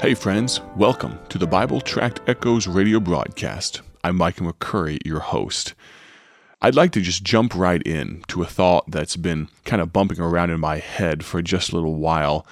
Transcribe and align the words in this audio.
Hey, 0.00 0.14
friends, 0.14 0.62
welcome 0.76 1.18
to 1.28 1.36
the 1.36 1.46
Bible 1.46 1.82
Tract 1.82 2.22
Echoes 2.26 2.66
radio 2.66 3.00
broadcast. 3.00 3.82
I'm 4.02 4.16
Micah 4.16 4.44
McCurry, 4.44 4.96
your 5.04 5.20
host. 5.20 5.74
I'd 6.62 6.74
like 6.74 6.92
to 6.92 7.02
just 7.02 7.22
jump 7.22 7.54
right 7.54 7.82
in 7.82 8.24
to 8.28 8.42
a 8.42 8.46
thought 8.46 8.90
that's 8.90 9.16
been 9.16 9.48
kind 9.66 9.82
of 9.82 9.92
bumping 9.92 10.18
around 10.18 10.52
in 10.52 10.58
my 10.58 10.78
head 10.78 11.22
for 11.22 11.42
just 11.42 11.70
a 11.70 11.74
little 11.74 11.96
while. 11.96 12.46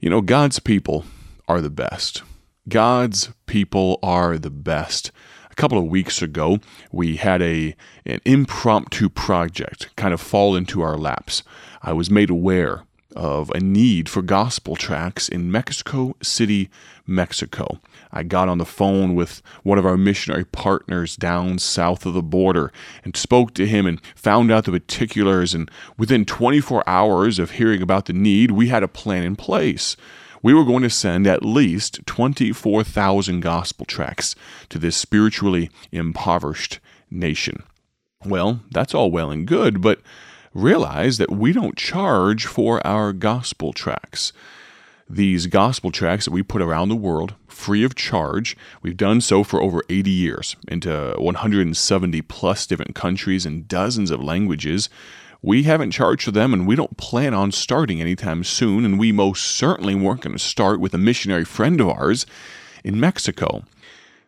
You 0.00 0.08
know, 0.08 0.22
God's 0.22 0.60
people 0.60 1.04
are 1.46 1.60
the 1.60 1.68
best. 1.68 2.22
God's 2.70 3.32
people 3.44 3.98
are 4.02 4.38
the 4.38 4.48
best. 4.48 5.12
A 5.50 5.54
couple 5.56 5.76
of 5.76 5.84
weeks 5.84 6.22
ago, 6.22 6.58
we 6.90 7.16
had 7.16 7.42
a 7.42 7.76
an 8.06 8.22
impromptu 8.24 9.10
project 9.10 9.94
kind 9.96 10.14
of 10.14 10.22
fall 10.22 10.56
into 10.56 10.80
our 10.80 10.96
laps. 10.96 11.42
I 11.82 11.92
was 11.92 12.10
made 12.10 12.30
aware 12.30 12.84
of 13.16 13.50
a 13.50 13.60
need 13.60 14.08
for 14.08 14.22
gospel 14.22 14.76
tracts 14.76 15.28
in 15.28 15.50
Mexico 15.50 16.14
City, 16.22 16.68
Mexico. 17.06 17.80
I 18.12 18.22
got 18.22 18.48
on 18.48 18.58
the 18.58 18.64
phone 18.64 19.14
with 19.14 19.42
one 19.62 19.78
of 19.78 19.86
our 19.86 19.96
missionary 19.96 20.44
partners 20.44 21.16
down 21.16 21.58
south 21.58 22.04
of 22.06 22.14
the 22.14 22.22
border 22.22 22.72
and 23.04 23.16
spoke 23.16 23.54
to 23.54 23.66
him 23.66 23.86
and 23.86 24.00
found 24.14 24.50
out 24.50 24.64
the 24.64 24.72
particulars. 24.72 25.54
And 25.54 25.70
within 25.96 26.24
24 26.24 26.84
hours 26.86 27.38
of 27.38 27.52
hearing 27.52 27.82
about 27.82 28.06
the 28.06 28.12
need, 28.12 28.50
we 28.50 28.68
had 28.68 28.82
a 28.82 28.88
plan 28.88 29.22
in 29.22 29.36
place. 29.36 29.96
We 30.42 30.54
were 30.54 30.64
going 30.64 30.82
to 30.82 30.90
send 30.90 31.26
at 31.26 31.44
least 31.44 32.06
24,000 32.06 33.40
gospel 33.40 33.86
tracts 33.86 34.36
to 34.68 34.78
this 34.78 34.96
spiritually 34.96 35.70
impoverished 35.90 36.78
nation. 37.10 37.62
Well, 38.24 38.60
that's 38.70 38.94
all 38.94 39.10
well 39.10 39.30
and 39.30 39.46
good, 39.46 39.80
but 39.80 40.00
realize 40.58 41.18
that 41.18 41.30
we 41.30 41.52
don't 41.52 41.76
charge 41.76 42.46
for 42.46 42.84
our 42.86 43.12
gospel 43.12 43.72
tracts. 43.72 44.32
These 45.08 45.46
gospel 45.46 45.90
tracts 45.90 46.26
that 46.26 46.32
we 46.32 46.42
put 46.42 46.60
around 46.60 46.88
the 46.88 46.96
world 46.96 47.34
free 47.46 47.82
of 47.82 47.94
charge. 47.94 48.56
We've 48.82 48.96
done 48.96 49.20
so 49.20 49.42
for 49.42 49.62
over 49.62 49.82
80 49.88 50.10
years 50.10 50.56
into 50.68 51.14
170 51.16 52.22
plus 52.22 52.66
different 52.66 52.94
countries 52.94 53.46
and 53.46 53.66
dozens 53.66 54.10
of 54.10 54.22
languages. 54.22 54.90
We 55.40 55.62
haven't 55.62 55.92
charged 55.92 56.24
for 56.24 56.30
them 56.32 56.52
and 56.52 56.66
we 56.66 56.76
don't 56.76 56.96
plan 56.96 57.32
on 57.32 57.52
starting 57.52 58.00
anytime 58.00 58.44
soon, 58.44 58.84
and 58.84 58.98
we 58.98 59.12
most 59.12 59.44
certainly 59.44 59.94
weren't 59.94 60.22
going 60.22 60.36
to 60.36 60.42
start 60.42 60.80
with 60.80 60.92
a 60.92 60.98
missionary 60.98 61.44
friend 61.44 61.80
of 61.80 61.88
ours 61.88 62.26
in 62.84 63.00
Mexico. 63.00 63.64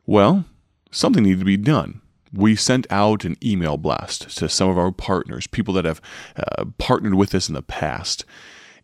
Well, 0.07 0.45
something 0.91 1.25
needed 1.25 1.41
to 1.41 1.45
be 1.45 1.57
done 1.57 2.01
we 2.33 2.57
sent 2.57 2.87
out 2.91 3.25
an 3.25 3.37
email 3.45 3.77
blast 3.77 4.37
to 4.39 4.49
some 4.49 4.69
of 4.69 4.79
our 4.79 4.93
partners, 4.93 5.47
people 5.47 5.75
that 5.75 5.85
have 5.85 6.01
uh, 6.37 6.65
partnered 6.79 7.15
with 7.15 7.35
us 7.35 7.49
in 7.49 7.55
the 7.55 7.63
past. 7.63 8.25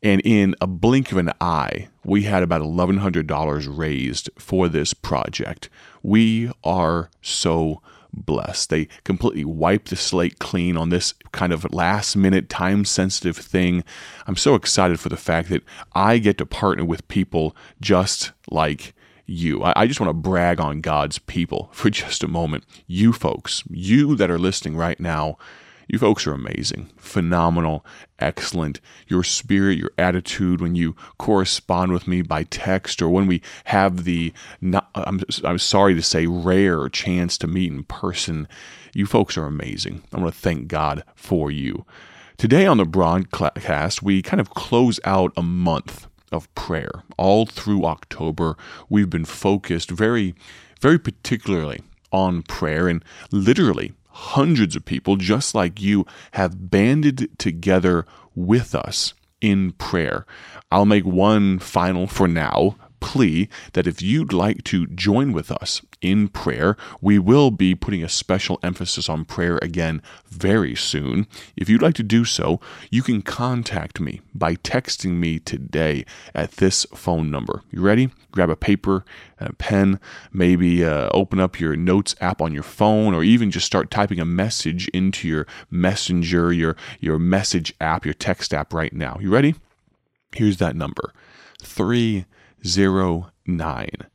And 0.02 0.20
in 0.24 0.54
a 0.60 0.66
blink 0.66 1.10
of 1.10 1.18
an 1.18 1.32
eye, 1.40 1.88
we 2.04 2.24
had 2.24 2.42
about 2.42 2.62
$1,100 2.62 3.78
raised 3.78 4.30
for 4.38 4.68
this 4.68 4.94
project. 4.94 5.68
We 6.02 6.50
are 6.62 7.10
so 7.22 7.82
blessed. 8.12 8.70
They 8.70 8.88
completely 9.04 9.44
wiped 9.44 9.90
the 9.90 9.96
slate 9.96 10.38
clean 10.38 10.76
on 10.76 10.90
this 10.90 11.14
kind 11.32 11.52
of 11.52 11.72
last 11.72 12.16
minute, 12.16 12.48
time 12.48 12.84
sensitive 12.84 13.36
thing. 13.36 13.84
I'm 14.26 14.36
so 14.36 14.54
excited 14.54 15.00
for 15.00 15.08
the 15.08 15.16
fact 15.16 15.48
that 15.50 15.62
I 15.92 16.18
get 16.18 16.38
to 16.38 16.46
partner 16.46 16.84
with 16.84 17.08
people 17.08 17.56
just 17.80 18.32
like 18.50 18.94
you. 19.26 19.62
I, 19.62 19.72
I 19.76 19.86
just 19.86 20.00
want 20.00 20.10
to 20.10 20.14
brag 20.14 20.60
on 20.60 20.80
God's 20.80 21.18
people 21.18 21.68
for 21.72 21.90
just 21.90 22.22
a 22.22 22.28
moment. 22.28 22.64
You 22.86 23.12
folks, 23.12 23.62
you 23.70 24.16
that 24.16 24.30
are 24.30 24.38
listening 24.38 24.76
right 24.76 24.98
now, 24.98 25.36
you 25.88 26.00
folks 26.00 26.26
are 26.26 26.32
amazing, 26.32 26.90
phenomenal, 26.96 27.86
excellent. 28.18 28.80
Your 29.06 29.22
spirit, 29.22 29.78
your 29.78 29.92
attitude 29.96 30.60
when 30.60 30.74
you 30.74 30.96
correspond 31.16 31.92
with 31.92 32.08
me 32.08 32.22
by 32.22 32.42
text 32.42 33.00
or 33.00 33.08
when 33.08 33.28
we 33.28 33.40
have 33.66 34.02
the, 34.02 34.32
not, 34.60 34.90
I'm, 34.96 35.20
I'm 35.44 35.58
sorry 35.58 35.94
to 35.94 36.02
say, 36.02 36.26
rare 36.26 36.88
chance 36.88 37.38
to 37.38 37.46
meet 37.46 37.72
in 37.72 37.84
person, 37.84 38.48
you 38.94 39.06
folks 39.06 39.38
are 39.38 39.46
amazing. 39.46 40.02
I 40.12 40.18
want 40.18 40.34
to 40.34 40.40
thank 40.40 40.66
God 40.66 41.04
for 41.14 41.52
you. 41.52 41.86
Today 42.36 42.66
on 42.66 42.78
the 42.78 42.84
broadcast, 42.84 44.02
we 44.02 44.22
kind 44.22 44.40
of 44.40 44.50
close 44.50 44.98
out 45.04 45.32
a 45.36 45.42
month 45.42 46.08
of 46.32 46.52
prayer. 46.54 47.02
All 47.16 47.46
through 47.46 47.84
October, 47.84 48.56
we've 48.88 49.10
been 49.10 49.24
focused 49.24 49.90
very, 49.90 50.34
very 50.80 50.98
particularly 50.98 51.82
on 52.12 52.42
prayer, 52.42 52.88
and 52.88 53.04
literally 53.30 53.92
hundreds 54.08 54.74
of 54.76 54.84
people 54.84 55.16
just 55.16 55.54
like 55.54 55.80
you 55.80 56.06
have 56.32 56.70
banded 56.70 57.28
together 57.38 58.06
with 58.34 58.74
us 58.74 59.12
in 59.40 59.72
prayer. 59.72 60.26
I'll 60.70 60.86
make 60.86 61.04
one 61.04 61.58
final 61.58 62.06
for 62.06 62.26
now 62.26 62.76
plea 63.00 63.48
that 63.72 63.86
if 63.86 64.02
you'd 64.02 64.32
like 64.32 64.64
to 64.64 64.86
join 64.86 65.32
with 65.32 65.50
us 65.50 65.82
in 66.00 66.28
prayer, 66.28 66.76
we 67.00 67.18
will 67.18 67.50
be 67.50 67.74
putting 67.74 68.02
a 68.02 68.08
special 68.08 68.58
emphasis 68.62 69.08
on 69.08 69.24
prayer 69.24 69.58
again 69.62 70.02
very 70.28 70.74
soon. 70.74 71.26
If 71.56 71.68
you'd 71.68 71.82
like 71.82 71.94
to 71.94 72.02
do 72.02 72.24
so, 72.24 72.60
you 72.90 73.02
can 73.02 73.22
contact 73.22 74.00
me 74.00 74.20
by 74.34 74.56
texting 74.56 75.16
me 75.16 75.38
today 75.38 76.04
at 76.34 76.52
this 76.52 76.84
phone 76.94 77.30
number. 77.30 77.62
You 77.70 77.80
ready? 77.80 78.10
Grab 78.30 78.50
a 78.50 78.56
paper 78.56 79.04
and 79.38 79.48
a 79.48 79.52
pen, 79.54 79.98
maybe 80.32 80.84
uh, 80.84 81.08
open 81.12 81.40
up 81.40 81.58
your 81.58 81.76
notes 81.76 82.14
app 82.20 82.42
on 82.42 82.52
your 82.52 82.62
phone, 82.62 83.14
or 83.14 83.22
even 83.22 83.50
just 83.50 83.66
start 83.66 83.90
typing 83.90 84.20
a 84.20 84.26
message 84.26 84.88
into 84.88 85.26
your 85.26 85.46
messenger, 85.70 86.52
your, 86.52 86.76
your 87.00 87.18
message 87.18 87.74
app, 87.80 88.04
your 88.04 88.14
text 88.14 88.52
app 88.52 88.72
right 88.74 88.92
now. 88.92 89.16
You 89.20 89.30
ready? 89.30 89.54
Here's 90.32 90.58
that 90.58 90.76
number. 90.76 91.14
Three 91.62 92.26
zero 92.64 93.30
nine 93.46 94.06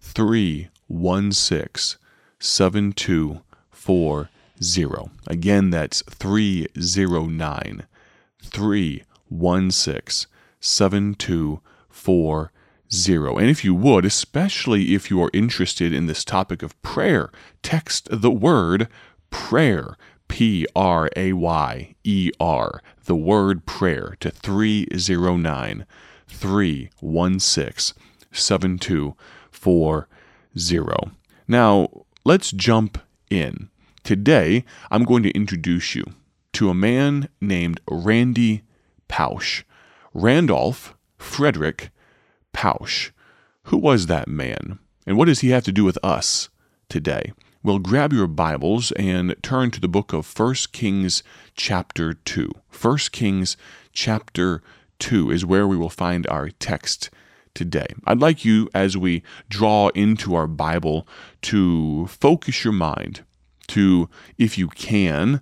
three 0.00 0.68
one 0.86 1.32
six 1.32 1.96
seven 2.38 2.92
two 2.92 3.40
four 3.70 4.30
zero. 4.62 5.10
Again, 5.26 5.70
that's 5.70 6.02
three 6.02 6.66
zero 6.78 7.26
nine 7.26 7.86
three 8.42 9.04
one 9.28 9.70
six 9.70 10.26
seven 10.60 11.14
two 11.14 11.60
four 11.88 12.52
zero. 12.92 13.38
And 13.38 13.48
if 13.48 13.64
you 13.64 13.74
would, 13.74 14.04
especially 14.04 14.94
if 14.94 15.10
you 15.10 15.22
are 15.22 15.30
interested 15.32 15.92
in 15.92 16.06
this 16.06 16.24
topic 16.24 16.62
of 16.62 16.80
prayer, 16.82 17.30
text 17.62 18.08
the 18.10 18.30
word 18.30 18.88
prayer. 19.30 19.96
P 20.30 20.64
R 20.76 21.10
A 21.16 21.32
Y 21.32 21.94
E 22.04 22.30
R, 22.38 22.80
the 23.04 23.16
word 23.16 23.66
prayer 23.66 24.16
to 24.20 24.30
309 24.30 25.86
316 26.30 27.96
7240. 28.32 31.10
Now, 31.48 31.88
let's 32.24 32.52
jump 32.52 32.98
in. 33.30 33.70
Today, 34.04 34.64
I'm 34.90 35.04
going 35.04 35.22
to 35.24 35.32
introduce 35.32 35.94
you 35.94 36.04
to 36.54 36.70
a 36.70 36.74
man 36.74 37.28
named 37.40 37.80
Randy 37.88 38.62
Pausch. 39.08 39.64
Randolph 40.14 40.96
Frederick 41.18 41.90
Pausch. 42.52 43.10
Who 43.64 43.76
was 43.76 44.06
that 44.06 44.28
man? 44.28 44.78
And 45.06 45.16
what 45.16 45.26
does 45.26 45.40
he 45.40 45.50
have 45.50 45.64
to 45.64 45.72
do 45.72 45.84
with 45.84 45.98
us 46.02 46.48
today? 46.88 47.32
Well, 47.62 47.78
grab 47.78 48.12
your 48.12 48.26
Bibles 48.26 48.90
and 48.92 49.34
turn 49.42 49.70
to 49.72 49.80
the 49.80 49.88
book 49.88 50.12
of 50.12 50.38
1 50.38 50.54
Kings 50.72 51.22
chapter 51.54 52.14
2. 52.14 52.50
1 52.80 52.98
Kings 53.12 53.56
chapter 53.92 54.62
2 55.00 55.30
is 55.30 55.44
where 55.44 55.66
we 55.66 55.76
will 55.76 55.90
find 55.90 56.26
our 56.28 56.50
text 56.50 57.10
today. 57.54 57.86
I'd 58.06 58.20
like 58.20 58.44
you, 58.44 58.68
as 58.74 58.96
we 58.96 59.22
draw 59.48 59.88
into 59.88 60.34
our 60.34 60.46
Bible, 60.46 61.06
to 61.42 62.06
focus 62.06 62.64
your 62.64 62.72
mind, 62.72 63.24
to, 63.68 64.08
if 64.38 64.56
you 64.56 64.68
can, 64.68 65.40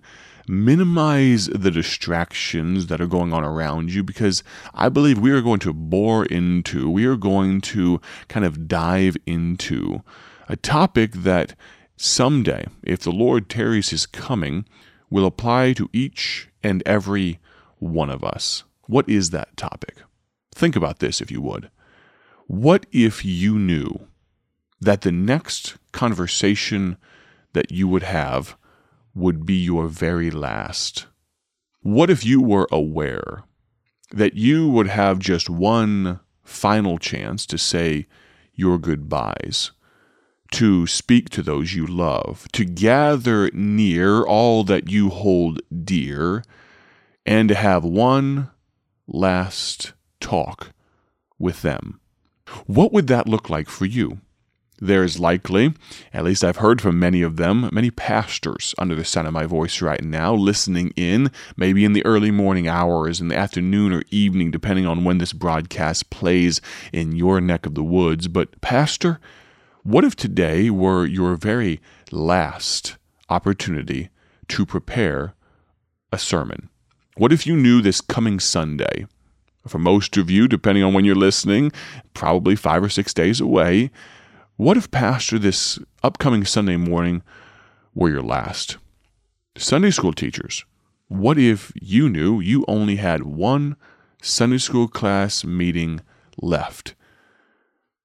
minimize 0.48 1.46
the 1.48 1.70
distractions 1.70 2.86
that 2.86 3.00
are 3.00 3.06
going 3.06 3.32
on 3.32 3.44
around 3.44 3.92
you 3.92 4.02
because 4.02 4.42
I 4.72 4.88
believe 4.88 5.18
we 5.18 5.30
are 5.32 5.42
going 5.42 5.60
to 5.60 5.74
bore 5.74 6.24
into, 6.24 6.88
we 6.88 7.04
are 7.04 7.16
going 7.16 7.60
to 7.62 8.00
kind 8.28 8.46
of 8.46 8.66
dive 8.66 9.16
into 9.26 10.02
a 10.48 10.56
topic 10.56 11.12
that 11.12 11.54
someday, 11.96 12.66
if 12.82 13.00
the 13.00 13.12
Lord 13.12 13.50
tarries 13.50 13.90
his 13.90 14.06
coming, 14.06 14.64
will 15.10 15.26
apply 15.26 15.74
to 15.74 15.90
each 15.92 16.48
and 16.62 16.82
every 16.86 17.38
one 17.78 18.10
of 18.10 18.24
us. 18.24 18.64
What 18.88 19.06
is 19.06 19.30
that 19.30 19.54
topic? 19.58 19.98
Think 20.54 20.74
about 20.74 20.98
this 20.98 21.20
if 21.20 21.30
you 21.30 21.42
would. 21.42 21.70
What 22.46 22.86
if 22.90 23.22
you 23.22 23.58
knew 23.58 24.08
that 24.80 25.02
the 25.02 25.12
next 25.12 25.76
conversation 25.92 26.96
that 27.52 27.70
you 27.70 27.86
would 27.86 28.02
have 28.02 28.56
would 29.14 29.44
be 29.44 29.56
your 29.56 29.88
very 29.88 30.30
last? 30.30 31.06
What 31.82 32.08
if 32.08 32.24
you 32.24 32.40
were 32.40 32.66
aware 32.72 33.44
that 34.10 34.34
you 34.34 34.66
would 34.70 34.88
have 34.88 35.18
just 35.18 35.50
one 35.50 36.20
final 36.42 36.96
chance 36.96 37.44
to 37.44 37.58
say 37.58 38.06
your 38.54 38.78
goodbyes, 38.78 39.72
to 40.52 40.86
speak 40.86 41.28
to 41.28 41.42
those 41.42 41.74
you 41.74 41.86
love, 41.86 42.48
to 42.52 42.64
gather 42.64 43.50
near 43.52 44.22
all 44.22 44.64
that 44.64 44.88
you 44.88 45.10
hold 45.10 45.60
dear, 45.84 46.42
and 47.26 47.50
to 47.50 47.54
have 47.54 47.84
one 47.84 48.50
last 49.08 49.94
talk 50.20 50.72
with 51.38 51.62
them. 51.62 52.00
What 52.66 52.92
would 52.92 53.08
that 53.08 53.28
look 53.28 53.50
like 53.50 53.68
for 53.68 53.84
you? 53.86 54.18
There's 54.80 55.18
likely, 55.18 55.74
at 56.14 56.22
least 56.22 56.44
I've 56.44 56.58
heard 56.58 56.80
from 56.80 57.00
many 57.00 57.20
of 57.22 57.36
them, 57.36 57.68
many 57.72 57.90
pastors 57.90 58.76
under 58.78 58.94
the 58.94 59.04
sound 59.04 59.26
of 59.26 59.32
my 59.32 59.44
voice 59.44 59.82
right 59.82 60.02
now, 60.04 60.34
listening 60.34 60.92
in, 60.94 61.32
maybe 61.56 61.84
in 61.84 61.94
the 61.94 62.06
early 62.06 62.30
morning 62.30 62.68
hours, 62.68 63.20
in 63.20 63.26
the 63.26 63.36
afternoon 63.36 63.92
or 63.92 64.04
evening, 64.10 64.52
depending 64.52 64.86
on 64.86 65.02
when 65.02 65.18
this 65.18 65.32
broadcast 65.32 66.10
plays 66.10 66.60
in 66.92 67.16
your 67.16 67.40
neck 67.40 67.66
of 67.66 67.74
the 67.74 67.82
woods. 67.82 68.28
But, 68.28 68.60
Pastor, 68.60 69.18
what 69.82 70.04
if 70.04 70.14
today 70.14 70.70
were 70.70 71.04
your 71.06 71.34
very 71.34 71.80
last 72.12 72.96
opportunity 73.28 74.10
to 74.46 74.64
prepare 74.64 75.34
a 76.12 76.18
sermon? 76.18 76.68
What 77.18 77.32
if 77.32 77.48
you 77.48 77.56
knew 77.56 77.82
this 77.82 78.00
coming 78.00 78.38
Sunday? 78.38 79.06
For 79.66 79.80
most 79.80 80.16
of 80.16 80.30
you, 80.30 80.46
depending 80.46 80.84
on 80.84 80.94
when 80.94 81.04
you're 81.04 81.16
listening, 81.16 81.72
probably 82.14 82.54
five 82.54 82.82
or 82.82 82.88
six 82.88 83.12
days 83.12 83.40
away 83.40 83.90
what 84.58 84.76
if, 84.76 84.90
Pastor, 84.90 85.38
this 85.38 85.78
upcoming 86.02 86.44
Sunday 86.44 86.76
morning 86.76 87.22
were 87.94 88.08
your 88.08 88.22
last? 88.22 88.76
Sunday 89.56 89.92
school 89.92 90.12
teachers, 90.12 90.64
what 91.06 91.38
if 91.38 91.72
you 91.80 92.08
knew 92.08 92.40
you 92.40 92.64
only 92.66 92.96
had 92.96 93.22
one 93.22 93.76
Sunday 94.20 94.58
school 94.58 94.88
class 94.88 95.44
meeting 95.44 96.00
left? 96.42 96.96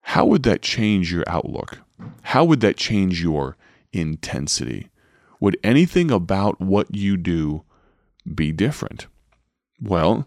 How 0.02 0.26
would 0.26 0.44
that 0.44 0.62
change 0.62 1.12
your 1.12 1.24
outlook? 1.26 1.80
How 2.22 2.46
would 2.46 2.62
that 2.62 2.78
change 2.78 3.24
your 3.24 3.58
intensity? 3.92 4.90
Would 5.40 5.58
anything 5.64 6.12
about 6.12 6.62
what 6.62 6.94
you 6.96 7.18
do 7.18 7.64
be 8.32 8.52
different? 8.52 9.08
Well, 9.82 10.26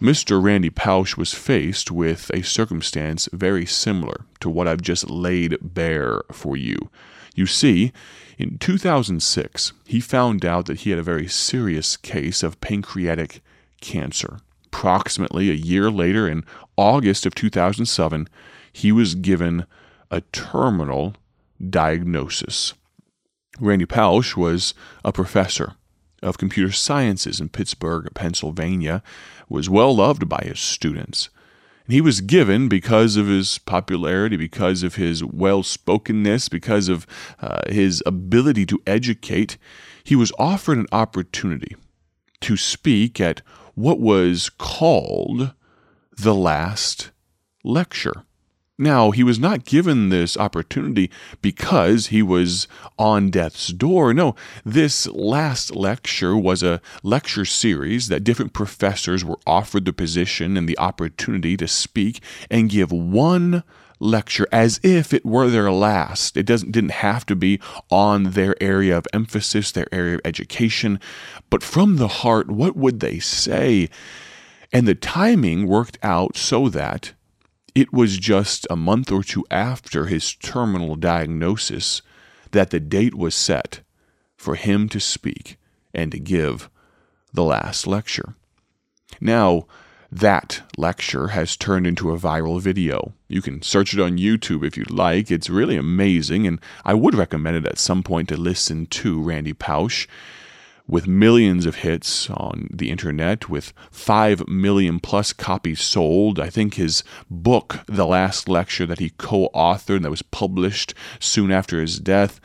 Mr. 0.00 0.42
Randy 0.42 0.68
Pausch 0.68 1.16
was 1.16 1.32
faced 1.32 1.90
with 1.90 2.28
a 2.34 2.42
circumstance 2.42 3.28
very 3.32 3.64
similar 3.64 4.24
to 4.40 4.50
what 4.50 4.66
I've 4.66 4.82
just 4.82 5.08
laid 5.08 5.56
bare 5.62 6.22
for 6.32 6.56
you. 6.56 6.90
You 7.36 7.46
see, 7.46 7.92
in 8.36 8.58
2006, 8.58 9.72
he 9.86 10.00
found 10.00 10.44
out 10.44 10.66
that 10.66 10.80
he 10.80 10.90
had 10.90 10.98
a 10.98 11.04
very 11.04 11.28
serious 11.28 11.96
case 11.96 12.42
of 12.42 12.60
pancreatic 12.60 13.42
cancer. 13.80 14.38
Approximately 14.66 15.50
a 15.50 15.54
year 15.54 15.90
later, 15.90 16.28
in 16.28 16.44
August 16.76 17.24
of 17.24 17.34
2007, 17.36 18.28
he 18.72 18.90
was 18.90 19.14
given 19.14 19.66
a 20.10 20.22
terminal 20.32 21.14
diagnosis. 21.70 22.74
Randy 23.60 23.86
Pausch 23.86 24.36
was 24.36 24.74
a 25.04 25.12
professor 25.12 25.74
of 26.22 26.38
computer 26.38 26.72
sciences 26.72 27.40
in 27.40 27.48
Pittsburgh, 27.48 28.08
Pennsylvania, 28.14 29.02
was 29.48 29.68
well 29.68 29.94
loved 29.94 30.28
by 30.28 30.42
his 30.44 30.60
students. 30.60 31.28
And 31.86 31.94
he 31.94 32.00
was 32.00 32.20
given, 32.20 32.68
because 32.68 33.16
of 33.16 33.26
his 33.26 33.58
popularity, 33.58 34.36
because 34.36 34.82
of 34.82 34.94
his 34.94 35.24
well 35.24 35.62
spokenness, 35.62 36.48
because 36.48 36.88
of 36.88 37.06
uh, 37.40 37.62
his 37.68 38.02
ability 38.06 38.66
to 38.66 38.80
educate, 38.86 39.58
he 40.04 40.14
was 40.14 40.32
offered 40.38 40.78
an 40.78 40.86
opportunity 40.92 41.76
to 42.40 42.56
speak 42.56 43.20
at 43.20 43.42
what 43.74 43.98
was 43.98 44.48
called 44.48 45.52
the 46.16 46.34
last 46.34 47.10
lecture. 47.64 48.24
Now, 48.82 49.12
he 49.12 49.22
was 49.22 49.38
not 49.38 49.64
given 49.64 50.08
this 50.08 50.36
opportunity 50.36 51.08
because 51.40 52.08
he 52.08 52.20
was 52.20 52.66
on 52.98 53.30
death's 53.30 53.68
door. 53.68 54.12
No, 54.12 54.34
this 54.64 55.06
last 55.06 55.76
lecture 55.76 56.36
was 56.36 56.64
a 56.64 56.80
lecture 57.04 57.44
series 57.44 58.08
that 58.08 58.24
different 58.24 58.52
professors 58.52 59.24
were 59.24 59.38
offered 59.46 59.84
the 59.84 59.92
position 59.92 60.56
and 60.56 60.68
the 60.68 60.76
opportunity 60.80 61.56
to 61.58 61.68
speak 61.68 62.20
and 62.50 62.68
give 62.68 62.90
one 62.90 63.62
lecture 64.00 64.48
as 64.50 64.80
if 64.82 65.14
it 65.14 65.24
were 65.24 65.48
their 65.48 65.70
last. 65.70 66.36
It 66.36 66.44
doesn't 66.44 66.72
didn't 66.72 66.90
have 66.90 67.24
to 67.26 67.36
be 67.36 67.60
on 67.88 68.32
their 68.32 68.60
area 68.60 68.98
of 68.98 69.06
emphasis, 69.12 69.70
their 69.70 69.86
area 69.94 70.16
of 70.16 70.22
education, 70.24 70.98
but 71.50 71.62
from 71.62 71.98
the 71.98 72.08
heart, 72.08 72.50
what 72.50 72.76
would 72.76 72.98
they 72.98 73.20
say? 73.20 73.88
And 74.72 74.88
the 74.88 74.96
timing 74.96 75.68
worked 75.68 76.00
out 76.02 76.36
so 76.36 76.68
that 76.70 77.12
it 77.74 77.92
was 77.92 78.18
just 78.18 78.66
a 78.70 78.76
month 78.76 79.10
or 79.10 79.22
two 79.22 79.44
after 79.50 80.06
his 80.06 80.34
terminal 80.34 80.94
diagnosis 80.94 82.02
that 82.50 82.70
the 82.70 82.80
date 82.80 83.14
was 83.14 83.34
set 83.34 83.80
for 84.36 84.54
him 84.56 84.88
to 84.90 85.00
speak 85.00 85.58
and 85.94 86.12
to 86.12 86.18
give 86.18 86.68
the 87.32 87.44
last 87.44 87.86
lecture. 87.86 88.34
Now, 89.20 89.66
that 90.10 90.62
lecture 90.76 91.28
has 91.28 91.56
turned 91.56 91.86
into 91.86 92.12
a 92.12 92.18
viral 92.18 92.60
video. 92.60 93.14
You 93.28 93.40
can 93.40 93.62
search 93.62 93.94
it 93.94 94.00
on 94.00 94.18
YouTube 94.18 94.66
if 94.66 94.76
you'd 94.76 94.90
like. 94.90 95.30
It's 95.30 95.48
really 95.48 95.76
amazing, 95.76 96.46
and 96.46 96.60
I 96.84 96.92
would 96.92 97.14
recommend 97.14 97.56
it 97.56 97.66
at 97.66 97.78
some 97.78 98.02
point 98.02 98.28
to 98.28 98.36
listen 98.36 98.86
to 98.86 99.22
Randy 99.22 99.54
Pausch 99.54 100.06
with 100.92 101.06
millions 101.06 101.64
of 101.64 101.76
hits 101.76 102.28
on 102.28 102.68
the 102.70 102.90
internet, 102.90 103.48
with 103.48 103.72
5 103.90 104.46
million 104.46 105.00
plus 105.00 105.32
copies 105.32 105.80
sold. 105.80 106.38
I 106.38 106.50
think 106.50 106.74
his 106.74 107.02
book, 107.30 107.78
The 107.86 108.04
Last 108.04 108.46
Lecture, 108.46 108.84
that 108.84 108.98
he 108.98 109.08
co 109.16 109.48
authored 109.54 109.96
and 109.96 110.04
that 110.04 110.10
was 110.10 110.20
published 110.20 110.92
soon 111.18 111.50
after 111.50 111.80
his 111.80 111.98
death, 111.98 112.40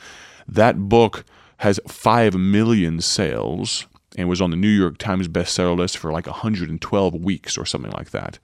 that 0.47 0.79
book 0.88 1.25
has 1.57 1.81
5 1.89 2.35
million 2.35 3.01
sales 3.01 3.85
and 4.17 4.29
was 4.29 4.39
on 4.39 4.51
the 4.51 4.55
New 4.55 4.69
York 4.69 4.97
Times 4.97 5.27
bestseller 5.27 5.77
list 5.77 5.97
for 5.97 6.13
like 6.13 6.25
112 6.25 7.15
weeks 7.15 7.57
or 7.57 7.65
something 7.65 7.91
like 7.91 8.11
that. 8.11 8.39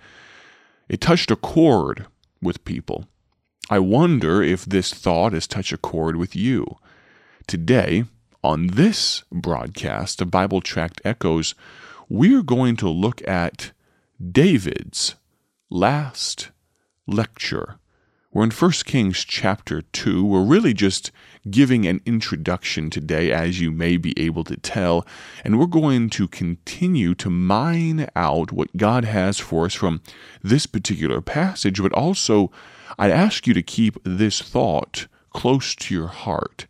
It 0.90 1.00
touched 1.00 1.32
a 1.32 1.38
chord 1.38 2.08
with 2.42 2.66
people. 2.66 3.06
I 3.70 3.80
wonder 3.80 4.44
if 4.44 4.66
this 4.66 4.94
thought 4.94 5.32
has 5.32 5.48
touched 5.48 5.72
a 5.72 5.78
chord 5.78 6.18
with 6.18 6.36
you. 6.36 6.66
Today, 7.48 8.04
on 8.44 8.68
this 8.68 9.24
broadcast 9.32 10.22
of 10.22 10.30
Bible 10.30 10.60
Tract 10.60 11.02
Echoes, 11.06 11.56
we're 12.10 12.44
going 12.44 12.76
to 12.78 12.90
look 12.90 13.26
at 13.28 13.72
David's 14.32 15.16
last 15.70 16.50
lecture. 17.08 17.80
We're 18.32 18.44
in 18.44 18.52
1 18.52 18.72
Kings 18.86 19.24
chapter 19.24 19.82
2. 19.82 20.26
We're 20.26 20.44
really 20.44 20.74
just 20.74 21.12
giving 21.50 21.86
an 21.86 22.02
introduction 22.06 22.90
today, 22.90 23.32
as 23.32 23.62
you 23.62 23.72
may 23.72 23.96
be 23.96 24.14
able 24.20 24.44
to 24.46 24.58
tell, 24.58 25.06
and 25.46 25.58
we're 25.58 25.68
going 25.68 26.10
to 26.12 26.28
continue 26.28 27.14
to 27.16 27.30
mine 27.30 28.10
out 28.16 28.52
what 28.52 28.76
God 28.76 29.06
has 29.06 29.40
for 29.40 29.66
us 29.66 29.74
from 29.74 30.02
this 30.42 30.66
particular 30.66 31.22
passage, 31.22 31.82
but 31.82 31.94
also 31.94 32.52
I'd 32.98 33.12
ask 33.12 33.48
you 33.48 33.54
to 33.54 33.62
keep 33.62 33.98
this 34.04 34.42
thought 34.42 35.08
close 35.32 35.76
to 35.76 35.94
your 35.94 36.08
heart 36.08 36.66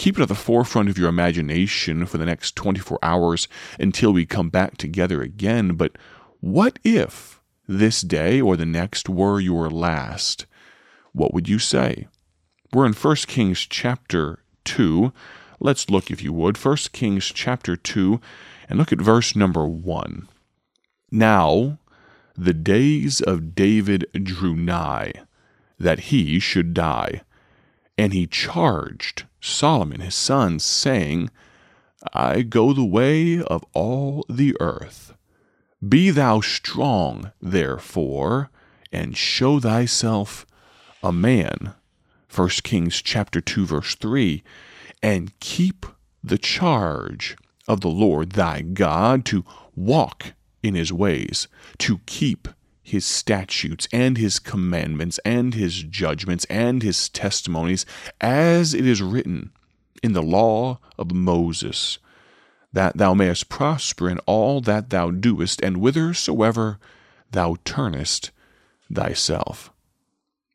Keep 0.00 0.18
it 0.18 0.22
at 0.22 0.28
the 0.28 0.34
forefront 0.34 0.88
of 0.88 0.96
your 0.96 1.10
imagination 1.10 2.06
for 2.06 2.16
the 2.16 2.24
next 2.24 2.56
24 2.56 2.98
hours 3.02 3.48
until 3.78 4.14
we 4.14 4.24
come 4.24 4.48
back 4.48 4.78
together 4.78 5.20
again. 5.20 5.74
But 5.74 5.92
what 6.40 6.78
if 6.82 7.42
this 7.68 8.00
day 8.00 8.40
or 8.40 8.56
the 8.56 8.64
next 8.64 9.10
were 9.10 9.40
your 9.40 9.68
last? 9.68 10.46
What 11.12 11.34
would 11.34 11.50
you 11.50 11.58
say? 11.58 12.08
We're 12.72 12.86
in 12.86 12.94
1 12.94 13.16
Kings 13.26 13.66
chapter 13.68 14.38
2. 14.64 15.12
Let's 15.60 15.90
look, 15.90 16.10
if 16.10 16.22
you 16.22 16.32
would, 16.32 16.56
1 16.56 16.76
Kings 16.94 17.26
chapter 17.26 17.76
2, 17.76 18.22
and 18.70 18.78
look 18.78 18.94
at 18.94 19.02
verse 19.02 19.36
number 19.36 19.68
1. 19.68 20.28
Now 21.10 21.78
the 22.34 22.54
days 22.54 23.20
of 23.20 23.54
David 23.54 24.06
drew 24.14 24.56
nigh, 24.56 25.12
that 25.78 26.00
he 26.04 26.38
should 26.38 26.72
die. 26.72 27.20
And 28.00 28.14
he 28.14 28.26
charged 28.26 29.26
Solomon 29.42 30.00
his 30.00 30.14
son, 30.14 30.58
saying, 30.58 31.28
I 32.14 32.40
go 32.40 32.72
the 32.72 32.82
way 32.82 33.42
of 33.42 33.62
all 33.74 34.24
the 34.26 34.56
earth. 34.58 35.12
Be 35.86 36.08
thou 36.08 36.40
strong, 36.40 37.30
therefore, 37.42 38.48
and 38.90 39.18
show 39.18 39.60
thyself 39.60 40.46
a 41.02 41.12
man. 41.12 41.74
1 42.34 42.48
Kings 42.62 43.02
chapter 43.02 43.42
2 43.42 43.66
verse 43.66 43.94
3 43.96 44.42
and 45.02 45.38
keep 45.38 45.84
the 46.24 46.38
charge 46.38 47.36
of 47.68 47.82
the 47.82 47.88
Lord 47.88 48.30
thy 48.30 48.62
God 48.62 49.26
to 49.26 49.44
walk 49.76 50.32
in 50.62 50.74
his 50.74 50.90
ways 50.90 51.48
to 51.76 52.00
keep 52.06 52.48
his 52.82 53.04
statutes 53.04 53.86
and 53.92 54.18
his 54.18 54.38
commandments 54.38 55.18
and 55.24 55.54
his 55.54 55.82
judgments 55.82 56.44
and 56.46 56.82
his 56.82 57.08
testimonies, 57.08 57.86
as 58.20 58.74
it 58.74 58.86
is 58.86 59.02
written 59.02 59.50
in 60.02 60.12
the 60.12 60.22
law 60.22 60.78
of 60.98 61.12
Moses, 61.14 61.98
that 62.72 62.96
thou 62.96 63.14
mayest 63.14 63.48
prosper 63.48 64.08
in 64.08 64.18
all 64.20 64.60
that 64.60 64.90
thou 64.90 65.10
doest, 65.10 65.60
and 65.62 65.76
whithersoever 65.76 66.78
thou 67.32 67.56
turnest 67.64 68.30
thyself. 68.92 69.70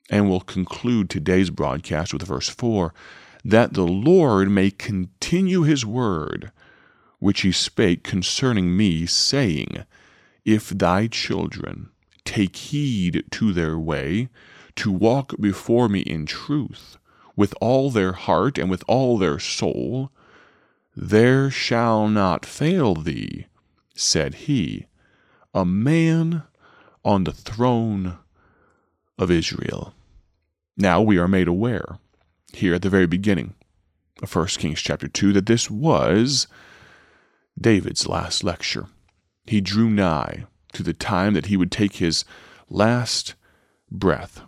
And 0.10 0.30
we'll 0.30 0.42
conclude 0.42 1.10
today's 1.10 1.50
broadcast 1.50 2.14
with 2.14 2.24
verse 2.24 2.50
4 2.50 2.94
that 3.44 3.74
the 3.74 3.88
Lord 3.88 4.50
may 4.50 4.72
continue 4.72 5.62
his 5.62 5.86
word, 5.86 6.52
which 7.20 7.42
he 7.42 7.52
spake 7.52 8.04
concerning 8.04 8.76
me, 8.76 9.06
saying, 9.06 9.86
If 10.44 10.70
thy 10.70 11.08
children 11.08 11.90
take 12.26 12.56
heed 12.56 13.24
to 13.32 13.54
their 13.54 13.78
way, 13.78 14.30
to 14.76 14.92
walk 14.92 15.34
before 15.40 15.88
me 15.88 16.02
in 16.02 16.26
truth 16.26 16.98
with 17.36 17.54
all 17.62 17.90
their 17.90 18.14
heart 18.14 18.58
and 18.58 18.70
with 18.70 18.84
all 18.88 19.18
their 19.18 19.40
soul, 19.40 20.12
there 20.96 21.50
shall 21.50 22.08
not 22.08 22.46
fail 22.46 22.96
thee, 22.96 23.46
said 23.94 24.36
he, 24.36 24.86
a 25.54 25.66
man 25.66 26.44
on 27.04 27.24
the 27.24 27.32
throne 27.32 28.18
of 29.18 29.32
Israel. 29.32 29.94
Now 30.78 31.02
we 31.02 31.18
are 31.18 31.28
made 31.28 31.48
aware, 31.48 32.00
here 32.54 32.74
at 32.74 32.82
the 32.82 32.90
very 32.90 33.08
beginning 33.08 33.54
of 34.22 34.34
1 34.34 34.48
Kings 34.48 34.82
chapter 34.82 35.08
2, 35.08 35.34
that 35.34 35.46
this 35.46 35.70
was 35.70 36.48
David's 37.60 38.08
last 38.08 38.44
lecture. 38.44 38.88
He 39.46 39.62
drew 39.62 39.90
nigh 39.90 40.46
to 40.76 40.84
the 40.84 40.94
time 40.94 41.34
that 41.34 41.48
he 41.48 41.58
would 41.58 41.72
take 41.72 41.96
his 41.96 42.26
last 42.70 43.36
breath. 43.92 44.42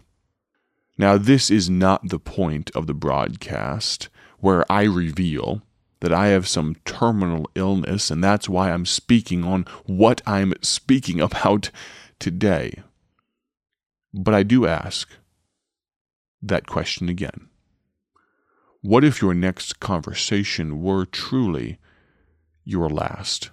Now, 0.97 1.17
this 1.17 1.51
is 1.51 1.69
not 1.69 2.09
the 2.09 2.19
point 2.19 2.71
of 2.75 2.87
the 2.87 2.93
broadcast 2.93 4.09
where 4.39 4.69
I 4.71 4.83
reveal 4.83 5.61
that 5.99 6.13
I 6.13 6.27
have 6.27 6.47
some 6.47 6.75
terminal 6.85 7.49
illness, 7.55 8.11
and 8.11 8.23
that's 8.23 8.49
why 8.49 8.71
I'm 8.71 8.85
speaking 8.85 9.43
on 9.43 9.65
what 9.85 10.21
I'm 10.25 10.53
speaking 10.61 11.21
about 11.29 11.71
today. 12.19 12.81
But 14.13 14.33
I 14.33 14.43
do 14.43 14.65
ask 14.65 15.09
that 16.41 16.67
question 16.67 17.09
again. 17.09 17.49
What 18.81 19.03
if 19.03 19.21
your 19.21 19.33
next 19.33 19.79
conversation 19.79 20.81
were 20.81 21.05
truly 21.05 21.77
your 22.63 22.89
last? 22.89 23.49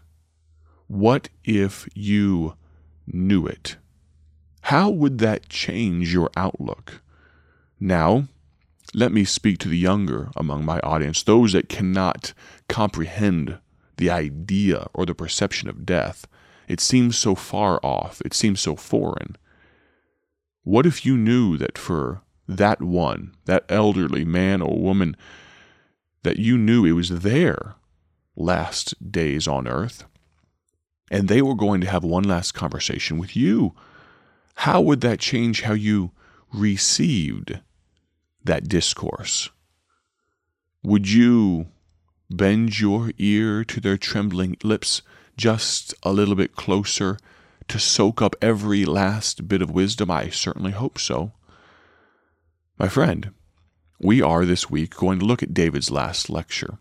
What 0.87 1.29
if 1.45 1.89
you 1.95 2.55
knew 3.07 3.47
it? 3.47 3.77
How 4.63 4.89
would 4.89 5.19
that 5.19 5.49
change 5.49 6.13
your 6.13 6.31
outlook? 6.37 7.03
Now, 7.79 8.29
let 8.95 9.13
me 9.13 9.25
speak 9.25 9.59
to 9.59 9.69
the 9.69 9.77
younger 9.77 10.31
among 10.37 10.65
my 10.65 10.81
audience, 10.81 11.23
those 11.23 11.53
that 11.53 11.69
cannot 11.69 12.33
comprehend 12.69 13.59
the 13.97 14.11
idea 14.11 14.87
or 14.95 15.05
the 15.05 15.15
perception 15.15 15.69
of 15.69 15.85
death. 15.85 16.27
It 16.69 16.81
seems 16.81 17.19
so 17.19 17.35
far 17.35 17.79
off, 17.83 18.23
it 18.25 18.35
seems 18.35 18.61
so 18.61 18.77
foreign. 18.77 19.37
What 20.63 20.87
if 20.87 21.05
you 21.05 21.17
knew 21.17 21.57
that 21.59 21.77
for 21.77 22.23
that 22.49 22.81
one, 22.81 23.35
that 23.45 23.65
elderly 23.69 24.25
man 24.25 24.63
or 24.63 24.79
woman, 24.79 25.17
that 26.23 26.39
you 26.39 26.57
knew 26.57 26.85
it 26.85 26.93
was 26.93 27.21
their 27.21 27.75
last 28.37 29.13
days 29.13 29.47
on 29.47 29.69
earth, 29.69 30.05
and 31.11 31.29
they 31.29 31.43
were 31.43 31.55
going 31.55 31.81
to 31.81 31.91
have 31.91 32.05
one 32.05 32.25
last 32.25 32.53
conversation 32.53 33.19
with 33.19 33.37
you? 33.37 33.75
How 34.57 34.81
would 34.81 35.01
that 35.03 35.21
change 35.21 35.63
how 35.63 35.75
you 35.75 36.13
received 36.53 37.61
that 38.45 38.69
discourse? 38.69 39.51
Would 40.83 41.11
you 41.11 41.69
bend 42.31 42.79
your 42.79 43.11
ear 43.19 43.65
to 43.65 43.81
their 43.81 43.97
trembling 43.97 44.57
lips 44.63 45.03
just 45.37 45.95
a 46.03 46.13
little 46.13 46.35
bit 46.35 46.55
closer 46.55 47.19
to 47.69 47.79
soak 47.79 48.21
up 48.21 48.37
every 48.41 48.85
last 48.85 49.49
bit 49.49 49.63
of 49.63 49.71
wisdom? 49.71 50.11
I 50.11 50.29
certainly 50.29 50.73
hope 50.73 50.99
so. 50.99 51.33
My 52.79 52.89
friend, 52.89 53.33
we 54.01 54.21
are 54.21 54.45
this 54.45 54.69
week 54.69 54.97
going 54.97 55.19
to 55.21 55.25
look 55.25 55.43
at 55.43 55.55
David's 55.55 55.91
last 55.91 56.29
lecture. 56.29 56.79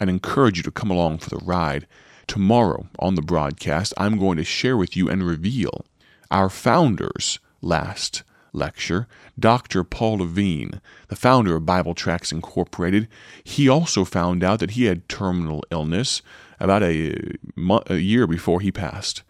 I'd 0.00 0.08
encourage 0.08 0.56
you 0.56 0.62
to 0.64 0.70
come 0.70 0.90
along 0.90 1.18
for 1.18 1.30
the 1.30 1.44
ride. 1.44 1.86
Tomorrow 2.26 2.88
on 2.98 3.14
the 3.14 3.22
broadcast, 3.22 3.94
I'm 3.96 4.18
going 4.18 4.36
to 4.36 4.44
share 4.44 4.76
with 4.76 4.96
you 4.96 5.08
and 5.08 5.26
reveal 5.26 5.84
our 6.30 6.48
founder's 6.48 7.38
last 7.60 8.22
lecture, 8.52 9.06
Dr. 9.38 9.84
Paul 9.84 10.18
Levine, 10.18 10.80
the 11.08 11.16
founder 11.16 11.56
of 11.56 11.66
Bible 11.66 11.94
Tracts 11.94 12.32
Incorporated, 12.32 13.06
he 13.44 13.68
also 13.68 14.04
found 14.04 14.42
out 14.42 14.60
that 14.60 14.72
he 14.72 14.84
had 14.84 15.08
terminal 15.08 15.62
illness 15.70 16.22
about 16.58 16.82
a, 16.82 17.14
a 17.86 17.96
year 17.96 18.26
before 18.26 18.60
he 18.60 18.72
passed. 18.72 19.22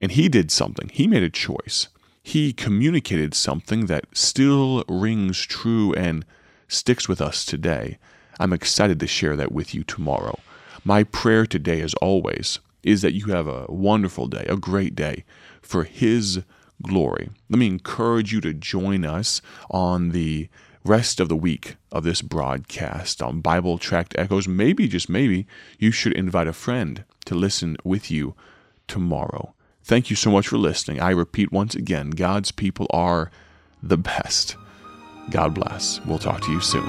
And 0.00 0.12
he 0.12 0.28
did 0.28 0.50
something. 0.50 0.88
He 0.88 1.06
made 1.06 1.22
a 1.22 1.30
choice. 1.30 1.88
He 2.22 2.52
communicated 2.52 3.34
something 3.34 3.86
that 3.86 4.04
still 4.12 4.84
rings 4.88 5.40
true 5.40 5.94
and 5.94 6.24
sticks 6.68 7.08
with 7.08 7.20
us 7.20 7.44
today. 7.44 7.98
I'm 8.38 8.52
excited 8.52 8.98
to 9.00 9.06
share 9.06 9.36
that 9.36 9.52
with 9.52 9.74
you 9.74 9.84
tomorrow. 9.84 10.38
My 10.84 11.04
prayer 11.04 11.46
today, 11.46 11.80
as 11.80 11.94
always, 11.94 12.58
is 12.82 13.02
that 13.02 13.14
you 13.14 13.26
have 13.26 13.46
a 13.46 13.66
wonderful 13.68 14.26
day, 14.26 14.46
a 14.48 14.56
great 14.56 14.94
day 14.94 15.24
for 15.60 15.84
His 15.84 16.40
glory. 16.82 17.30
Let 17.48 17.58
me 17.58 17.66
encourage 17.66 18.32
you 18.32 18.40
to 18.40 18.54
join 18.54 19.04
us 19.04 19.42
on 19.70 20.10
the 20.10 20.48
rest 20.84 21.20
of 21.20 21.28
the 21.28 21.36
week 21.36 21.76
of 21.92 22.04
this 22.04 22.22
broadcast 22.22 23.20
on 23.20 23.42
Bible 23.42 23.76
Tract 23.76 24.14
Echoes. 24.16 24.48
Maybe, 24.48 24.88
just 24.88 25.10
maybe, 25.10 25.46
you 25.78 25.90
should 25.90 26.14
invite 26.14 26.48
a 26.48 26.54
friend 26.54 27.04
to 27.26 27.34
listen 27.34 27.76
with 27.84 28.10
you 28.10 28.34
tomorrow. 28.88 29.52
Thank 29.82 30.08
you 30.08 30.16
so 30.16 30.30
much 30.30 30.48
for 30.48 30.56
listening. 30.56 31.00
I 31.00 31.10
repeat 31.10 31.52
once 31.52 31.74
again 31.74 32.10
God's 32.10 32.52
people 32.52 32.86
are 32.90 33.30
the 33.82 33.98
best. 33.98 34.56
God 35.30 35.54
bless. 35.54 36.00
We'll 36.06 36.18
talk 36.18 36.40
to 36.42 36.52
you 36.52 36.60
soon. 36.60 36.88